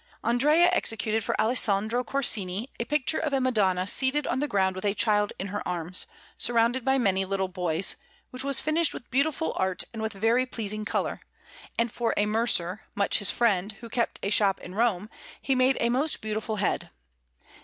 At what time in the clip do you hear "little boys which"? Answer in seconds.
7.23-8.43